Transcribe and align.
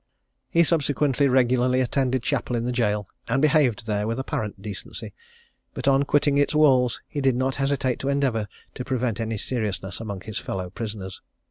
He 0.49 0.63
subsequently 0.63 1.27
regularly 1.27 1.79
attended 1.79 2.23
chapel 2.23 2.55
in 2.55 2.65
the 2.65 2.71
gaol, 2.71 3.07
and 3.27 3.39
behaved 3.39 3.85
there 3.85 4.07
with 4.07 4.19
apparent 4.19 4.59
decency, 4.59 5.13
but 5.75 5.87
on 5.87 5.99
his 6.01 6.07
quitting 6.07 6.39
its 6.39 6.55
walls, 6.55 7.01
he 7.07 7.21
did 7.21 7.35
not 7.35 7.57
hesitate 7.61 7.99
to 7.99 8.09
endeavour 8.09 8.47
to 8.73 8.83
prevent 8.83 9.19
any 9.21 9.37
seriousness 9.37 9.99
among 9.99 10.21
his 10.21 10.39
fellow 10.39 10.71
prisoners. 10.71 11.21